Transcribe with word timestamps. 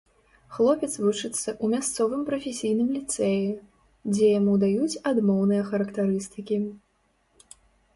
Хлопец 0.53 0.87
вучыцца 1.03 1.49
ў 1.63 1.65
мясцовым 1.73 2.21
прафесійным 2.31 2.89
ліцэі, 2.97 3.47
дзе 4.15 4.25
яму 4.39 4.53
даюць 4.67 4.93
адмоўныя 5.15 5.63
характарыстыкі. 5.73 6.57